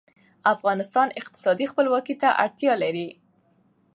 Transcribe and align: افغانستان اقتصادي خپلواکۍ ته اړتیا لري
افغانستان 0.53 1.07
اقتصادي 1.21 1.65
خپلواکۍ 1.71 2.15
ته 2.21 2.29
اړتیا 2.43 2.73
لري 2.83 3.07